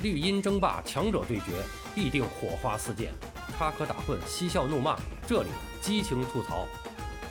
[0.00, 1.46] 绿茵争霸，强者对决，
[1.92, 3.08] 必定火花四溅；
[3.56, 5.48] 插科打诨，嬉笑怒骂，这里
[5.80, 6.68] 激情吐槽。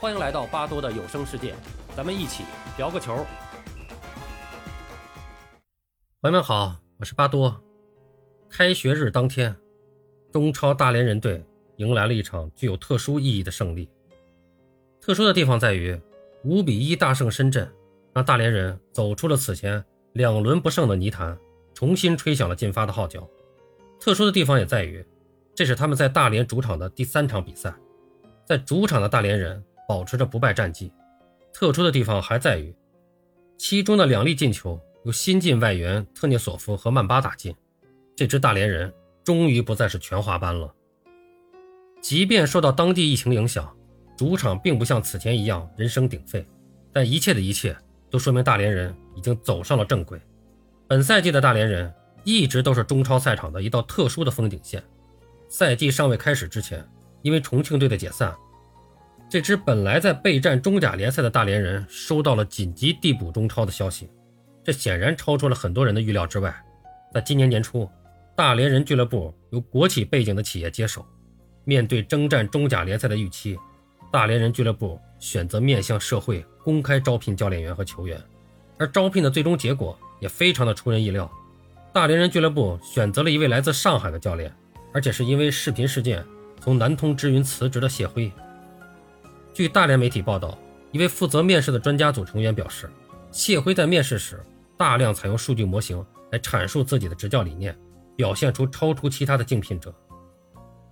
[0.00, 1.54] 欢迎来到巴多的有声世界，
[1.96, 2.42] 咱们一起
[2.76, 3.24] 聊个球。
[6.20, 7.62] 朋友们好，我是巴多。
[8.50, 9.54] 开学日当天，
[10.32, 11.44] 中超大连人队
[11.76, 13.88] 迎来了一场具有特殊意义的胜利。
[15.00, 15.96] 特殊的地方在于，
[16.42, 17.72] 五比一大胜深圳，
[18.12, 21.38] 让大连人走出了此前两轮不胜的泥潭。
[21.76, 23.28] 重新吹响了进发的号角。
[24.00, 25.04] 特殊的地方也在于，
[25.54, 27.74] 这是他们在大连主场的第三场比赛，
[28.46, 30.90] 在主场的大连人保持着不败战绩。
[31.52, 32.74] 特殊的地方还在于，
[33.58, 37.54] 其中的两粒进球由新晋外援特涅索夫和曼巴打进，
[38.16, 38.90] 这支大连人
[39.22, 40.74] 终于不再是全华班了。
[42.00, 43.70] 即便受到当地疫情影响，
[44.16, 46.46] 主场并不像此前一样人声鼎沸，
[46.90, 47.76] 但一切的一切
[48.10, 50.18] 都说明大连人已经走上了正轨。
[50.88, 54.80] 本赛季的大连人一直都是中超赛场的一道特殊的风景线。
[55.48, 56.88] 赛季尚未开始之前，
[57.22, 58.32] 因为重庆队的解散，
[59.28, 64.08] 这支本来在备战中甲联赛的大连人收到了紧急递补中超的消息，
[64.62, 66.54] 这显然超出了很多人的预料之外。
[67.12, 67.88] 在今年年初，
[68.36, 71.04] 大连人俱乐部由国企背景的企业接手，
[71.64, 73.58] 面对征战中甲联赛的预期，
[74.12, 78.20] 大连人俱乐部选择面向社会公开招聘教练员和球员，
[78.78, 79.98] 而招聘的最终结果。
[80.20, 81.30] 也非常的出人意料，
[81.92, 84.54] 大连人俱乐部选择了一位来自上海的教练，
[84.92, 86.24] 而且是因为视频事件
[86.60, 88.30] 从南通之云辞职的谢辉。
[89.54, 90.58] 据大连媒体报道，
[90.92, 92.90] 一位负责面试的专家组成员表示，
[93.30, 94.42] 谢辉在面试时
[94.76, 97.76] 大量采用数据模型来阐述自己的执教理念，
[98.16, 99.94] 表现出超出其他的竞聘者。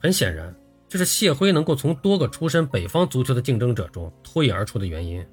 [0.00, 0.54] 很显然，
[0.88, 5.24] 这是谢辉能够从多个出身北方足球的竞争者中脱颖而出的原因。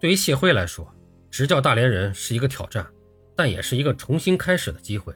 [0.00, 0.88] 对于谢辉来说，
[1.30, 2.86] 执教大连人是一个挑战。
[3.40, 5.14] 但也是一个重新开始的机会。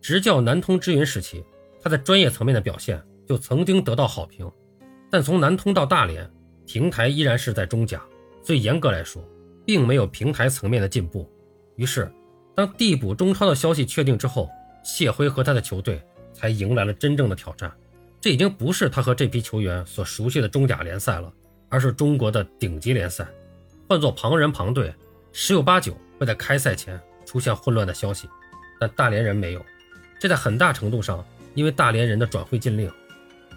[0.00, 1.44] 执教南通之云时期，
[1.80, 4.50] 他在专业层面的表现就曾经得到好评。
[5.08, 6.28] 但从南通到大连，
[6.66, 8.02] 平台依然是在中甲，
[8.42, 9.24] 所以严格来说，
[9.64, 11.30] 并没有平台层面的进步。
[11.76, 12.12] 于是，
[12.56, 14.50] 当递补中超的消息确定之后，
[14.82, 17.72] 谢辉和他的球队才迎来了真正的挑战。
[18.20, 21.32] 这已经不是他和这批球员所熟悉的中甲联赛了，
[21.68, 23.24] 而是中国的顶级联赛。
[23.88, 24.92] 换做旁人旁队，
[25.30, 27.00] 十有八九会在开赛前。
[27.34, 28.30] 出现混乱的消息，
[28.78, 29.66] 但大连人没有，
[30.20, 32.88] 这在很大程度上因为大连人的转会禁令。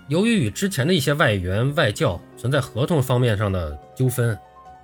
[0.07, 4.35] 由于与之前的一些外援外教存在合同方面上的纠纷，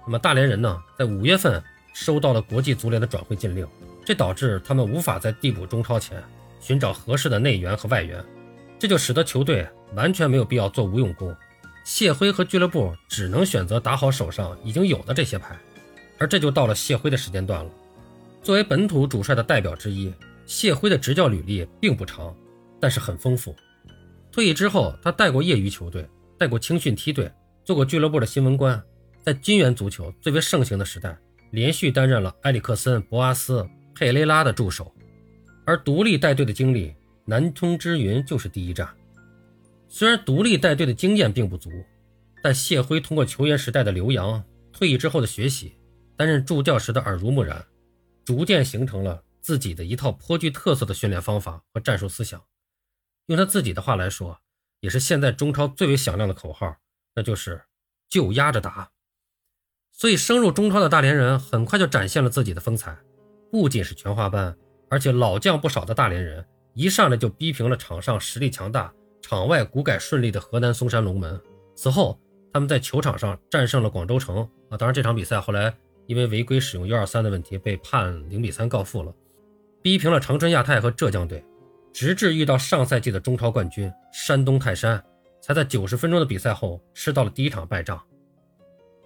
[0.05, 1.59] 那么大连人呢，在五月份
[1.91, 3.67] 收到了国际足联的转会禁令，
[4.05, 6.23] 这导致他们无法在递补中超前
[6.59, 8.23] 寻找合适的内援和外援，
[8.77, 11.35] 这就使得球队完全没有必要做无用功。
[11.83, 15.57] 谢辉和俱乐部只能选择打好手上已经有的这些牌，
[16.19, 17.71] 而这就到了谢辉的时间段了。
[18.43, 20.13] 作为本土主帅的代表之一，
[20.45, 22.35] 谢辉的执教履历并不长，
[22.77, 23.55] 但是很丰富。
[24.33, 26.05] 退役之后，他带过业余球队，
[26.37, 27.31] 带过青训梯队，
[27.63, 28.83] 做过俱乐部的新闻官，
[29.21, 31.17] 在金元足球最为盛行的时代，
[31.51, 33.65] 连续担任了埃里克森、博阿斯、
[33.95, 34.93] 佩雷拉的助手。
[35.65, 36.93] 而独立带队的经历，
[37.23, 38.89] 南通之云就是第一站。
[39.87, 41.71] 虽然独立带队的经验并不足，
[42.41, 44.43] 但谢辉通过球员时代的留洋，
[44.73, 45.71] 退役之后的学习，
[46.17, 47.63] 担任助教时的耳濡目染。
[48.25, 52.41] 逐渐形成了自己的一套颇具特色的训练方法和战术思想。
[53.27, 54.39] 用他自己的话来说，
[54.81, 56.75] 也是现在中超最为响亮的口号，
[57.15, 57.63] 那就是
[58.09, 58.91] “就压着打”。
[59.91, 62.97] 所以，升入中超的大连人很快就展现了自己的风采。
[63.51, 64.57] 不仅是全华班，
[64.89, 71.39] 而且老将不少的大连人，一上来就逼平了场上实力强大、场外骨改顺利的河南嵩山龙门。
[71.75, 72.19] 此后，
[72.51, 74.77] 他们在球场上战胜了广州城啊！
[74.77, 75.73] 当然，这场比赛后来。
[76.05, 79.13] 因为违规使用 U23 的问题，被判零比三告负了，
[79.81, 81.43] 逼平了长春亚泰和浙江队，
[81.91, 85.03] 直至遇到上赛季的中超冠军山东泰山，
[85.41, 88.01] 才在九十分钟的比赛后吃到了第一场败仗。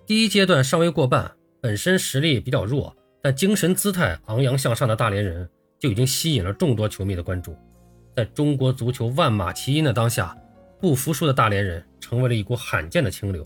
[0.06, 7.56] 第一阶段尚未过半，本身实力比较弱，但精神姿态昂扬向上的大连人就已经吸引了众多球迷的关注。
[8.16, 10.36] 在中国足球万马齐喑的当下，
[10.80, 13.46] 不服输的大连人成为了一股罕见的清流。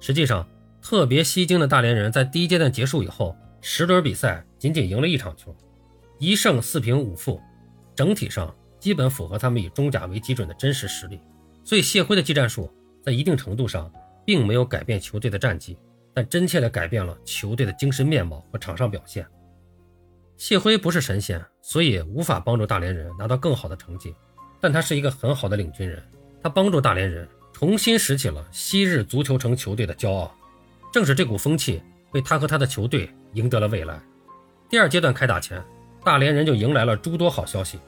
[0.00, 0.46] 实际上，
[0.82, 5.54] 特别吸睛的大连人在第一阶段结束以后，十轮比赛仅仅赢了一场球，
[6.18, 7.40] 一胜四平五负，
[7.94, 11.20] 整体上基本符合他们以中甲为基准的真实实力。
[11.64, 12.72] 所以谢辉的技战术
[13.04, 13.92] 在一定程度上
[14.24, 15.76] 并没有改变球队的战绩，
[16.14, 19.26] 但真切地改变了球队的精神面貌和场上表现。
[20.38, 24.14] 谢辉不是神仙，所以无法帮助大连人拿到更好的成绩，
[24.58, 26.02] 但他是一个很好的领军人，
[26.42, 30.34] 他帮助大连人重新拾起了昔日足球城球队的骄傲。
[30.92, 31.82] 正是这股风气
[32.12, 34.00] 为他和他的球队赢得了未来。
[34.68, 35.62] 第二阶段开打前，
[36.04, 37.78] 大连人就迎来了诸多好消息。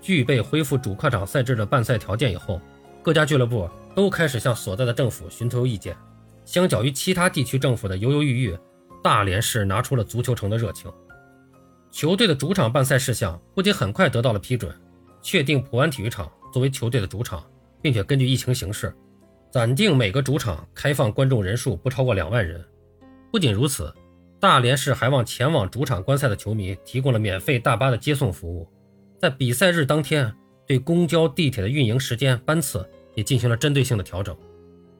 [0.00, 2.60] 具备恢复主客场赛制的办赛条件以后，
[3.02, 5.96] 各家俱乐部都开始向所在的政府寻求意见。
[6.46, 8.58] 相较于其他地区政府的犹犹豫豫，
[9.02, 10.90] 大连市拿出了足球城的热情。
[11.90, 14.74] 球队的主场办赛事项不仅很快得到了批准，
[15.20, 17.44] 确定普安体育场作为球队的主场，
[17.82, 18.94] 并且根据疫情形势，
[19.50, 22.64] 暂定每个主场开放观众人数不超过两万人。
[23.32, 23.92] 不仅如此，
[24.38, 28.68] 大连市还往前往主场观赛的球迷提供了免费大巴的接送服务，
[29.18, 30.32] 在比赛日当天，
[30.66, 34.36] 对公交、地铁的运营时间班次也进行了针对性的调整。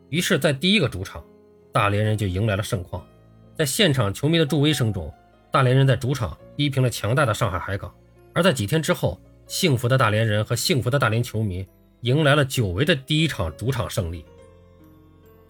[0.09, 1.25] 于是，在第一个主场，
[1.73, 3.07] 大连人就迎来了盛况，
[3.55, 5.13] 在现场球迷的助威声中。
[5.53, 7.93] 大连人在主场逼平了强大的上海海港，
[8.33, 11.67] 而在几天之后，幸福的大连人和幸福的大连球迷
[12.03, 14.25] 迎来了久违的第一场主场胜利。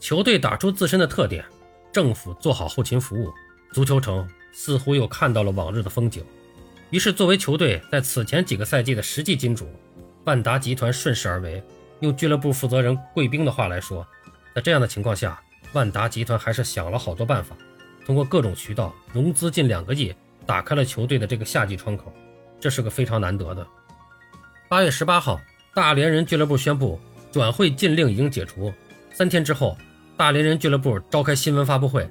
[0.01, 1.45] 球队打出自身的特点，
[1.93, 3.31] 政府做好后勤服务，
[3.71, 6.25] 足球城似乎又看到了往日的风景。
[6.89, 9.69] 于是，作为球队在此前几个赛季的实际金主，
[10.25, 11.63] 万达集团顺势而为。
[12.01, 14.05] 用俱乐部负责人贵宾的话来说，
[14.55, 15.39] 在这样的情况下，
[15.75, 17.55] 万达集团还是想了好多办法。
[18.07, 20.15] 通过各种渠道融资近两个亿，
[20.47, 22.11] 打开了球队的这个夏季窗口，
[22.59, 23.65] 这是个非常难得的。
[24.67, 25.39] 八月十八号，
[25.75, 26.99] 大连人俱乐部宣布
[27.31, 28.73] 转会禁令已经解除。
[29.13, 29.77] 三天之后，
[30.21, 32.07] 大连人俱乐部召开新闻发布会，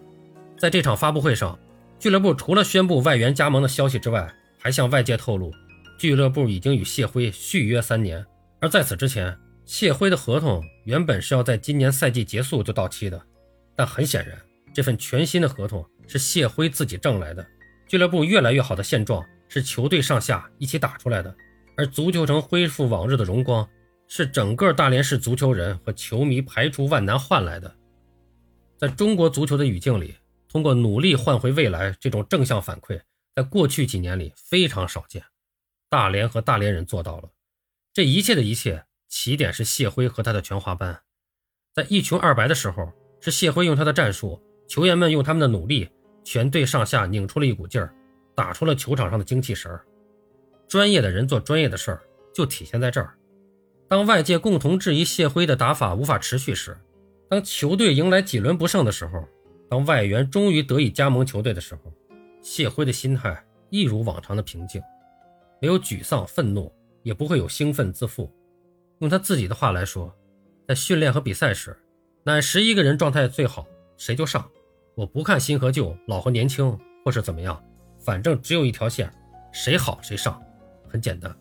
[0.58, 1.60] 在这场发布会上，
[2.00, 5.54] 俱乐部除了宣布外援加盟的消息之外，还向外界透露，
[5.96, 8.26] 俱乐部已经与谢辉续约三年。
[8.62, 13.22] 而在此之前，谢辉的合同原本是要在今年赛季结束就到期的，
[13.76, 14.36] 但很显然。
[14.74, 17.46] 这份全新的合同是谢辉自己挣来的，
[17.88, 21.32] 俱乐部越来越好的现状是球队上下一起打出来的，
[21.78, 23.70] 而足球城恢复往日的荣光
[24.08, 27.76] 是整个大连市足球人和球迷排除万难换来的。
[28.80, 30.16] 在中国足球的语境里，
[30.48, 33.02] 通过努力换回未来这种正向反馈，
[33.36, 35.22] 在过去几年里非常少见。
[35.90, 37.30] 大连和大连人做到了，
[37.94, 41.02] 这一切的一切起点是谢辉和他的全华班，
[41.76, 44.42] 在一穷二白的时候，是谢辉用他的战术。
[44.70, 45.90] 球员们用他们的努力，
[46.24, 47.94] 全队上下拧出了一股劲儿，
[48.34, 49.84] 打出了球场上的精气神儿。
[50.70, 52.02] 专业的人做专业的事儿，
[52.34, 53.18] 就体现在这儿。
[53.90, 56.78] 当外界共同质疑谢辉的打法无法持续时，
[57.30, 59.24] 当球队迎来几轮不胜的时候，
[59.70, 61.94] 当外援终于得以加盟球队的时候，
[62.42, 64.82] 谢辉的心态一如往常的平静，
[65.62, 66.74] 没有沮丧、愤怒，
[67.04, 68.34] 也不会有兴奋自负。
[68.98, 70.12] 用他自己的话来说，
[70.68, 71.78] 在训练和比赛时，
[72.24, 74.50] 哪十一个人状态最好，谁就上。
[74.96, 77.64] 我不看新和旧，老和年轻，或是怎么样，
[78.00, 79.10] 反正只有一条线，
[79.54, 80.42] 谁好谁上，
[80.88, 81.34] 很简单。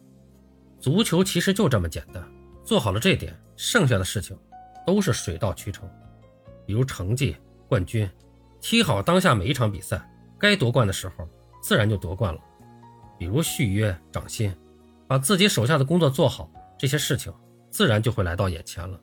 [0.79, 2.23] 足球其实就这么简单，
[2.63, 4.39] 做好了这点，剩下的事情
[4.89, 5.87] 都是水到渠成。
[6.65, 7.37] 比如成绩、
[7.69, 8.11] 冠军，
[8.59, 10.03] 踢好当下每一场比赛，
[10.39, 11.29] 该夺冠的时候
[11.63, 12.41] 自然就夺冠了。
[13.19, 14.51] 比如续约、涨薪，
[15.07, 17.31] 把自己手下的工作做好，这些事情
[17.69, 18.99] 自然就会来到眼前了。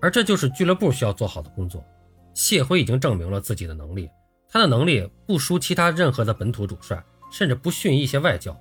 [0.00, 1.84] 而这就是俱乐部需要做好的工作。
[2.32, 4.08] 谢辉已经证明了自己的能力，
[4.48, 8.58] 他的能力不输其他任何的本土主帅，甚至不逊于一些外教，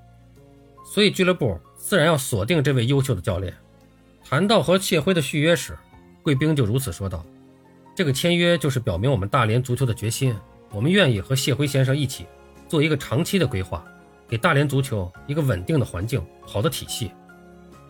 [0.84, 3.56] 所以俱乐部自然要锁定这位优秀的教练。
[4.22, 5.78] 谈到和谢辉的续约时，
[6.24, 7.26] 贵宾就如此说道
[7.96, 10.36] ：“这个签约就是表明我们大连足球的决心，
[10.72, 12.26] 我们愿意和谢辉先生一起
[12.68, 13.86] 做一个长期的规划，
[14.28, 17.12] 给大连足球一个稳定的环境、好的体系。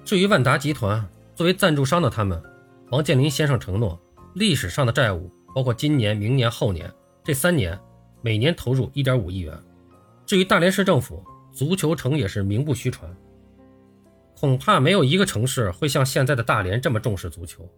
[0.03, 2.41] 至于万达集团作为赞助商的他们，
[2.89, 3.99] 王健林先生承诺
[4.33, 6.89] 历史上的债务。”包括今年、明年、后年
[7.25, 7.77] 这三年，
[8.21, 9.53] 每年投入一点五亿元。
[10.25, 11.21] 至于大连市政府，
[11.51, 13.13] 足球城也是名不虚传。
[14.33, 17.69] 恐怕没有一个城市会像现在的大连这么重视足球。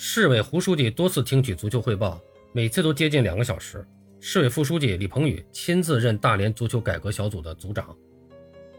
[0.00, 2.20] 市委胡书记多次听取足球汇报，
[2.52, 3.84] 每次都接近两个小时。
[4.20, 7.96] 市委副书记李鹏宇亲自任大连足球改革小组的组长，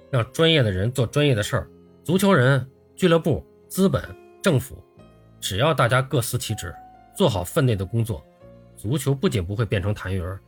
[0.09, 1.69] 让专业的人做专业的事儿。
[2.05, 4.01] 足球人、俱乐部、资本、
[4.41, 4.81] 政府，
[5.41, 6.73] 只要大家各司其职。
[7.13, 8.25] 做好分内的工作，
[8.77, 10.39] 足球不仅不会变成痰盂，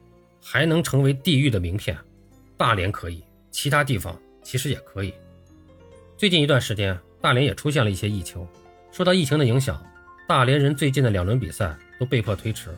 [0.41, 1.97] 还能成为地域的名片。
[2.55, 5.13] 大连可以，其他地方其实也可以。
[6.15, 8.47] 最近一段时间，大连也出现了一些疫情。
[8.89, 9.85] 受到疫情的影响，
[10.31, 12.69] 大连人最近的两轮比赛都被迫推迟。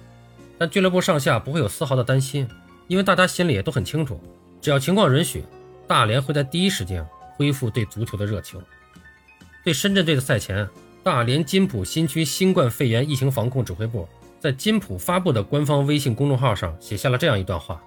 [0.57, 2.50] 但俱乐部上下不会有丝毫的担心，
[2.88, 4.19] 因为大家心里也都很清楚，
[4.60, 5.45] 只要情况允许，
[5.88, 7.05] 大连会在第一时间
[7.36, 8.60] 恢复对足球的热情。
[9.63, 10.67] 对深圳队的赛前。
[11.03, 14.07] 大连金浦新区新冠肺炎疫情防控指挥部
[14.39, 17.79] 在金浦发布的官方微信公众号上写下了这样一段话：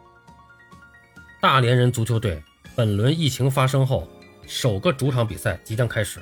[1.40, 2.40] 大连人足球队
[2.76, 4.06] 本轮疫情发生后，
[4.46, 6.20] 首个主场比赛即将开始。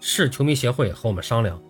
[0.00, 1.62] 市球迷协会和我们商量，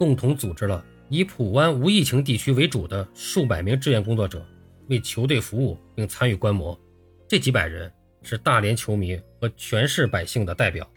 [0.00, 4.42] 共同组织了以普湾无疫情地区为主的数百名志愿工作者，
[4.88, 6.80] 为球队服务并参与观摩。
[7.28, 7.92] 这几百人
[8.22, 10.90] 是大连球迷和全市百姓的代表。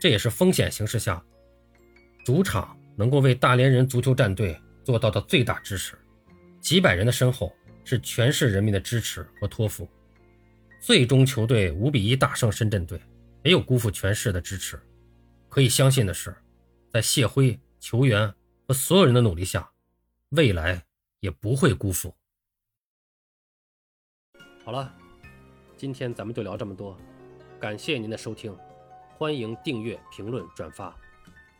[0.00, 1.20] 这也是风险形势下
[2.24, 5.98] 主场能够为大连人足球战队做到的最大支持。
[6.60, 7.52] 几百人的身后
[7.84, 9.88] 是全市人民的支持和托付。
[10.80, 13.00] 最终球队五比一大胜深圳队，
[13.42, 14.78] 没有辜负全市的支持。
[15.48, 16.32] 可以相信的是，
[16.92, 18.32] 在谢辉、球员
[18.66, 19.72] 和所有人的努力下，
[20.30, 20.84] 未来
[21.20, 22.14] 也不会辜负。
[24.64, 24.94] 好了，
[25.76, 26.96] 今天咱们就聊这么多，
[27.60, 28.56] 感谢您的收听，
[29.18, 30.96] 欢迎订阅、评论、转发。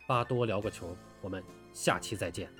[0.07, 1.43] 巴多聊个球，我们
[1.73, 2.51] 下期再见。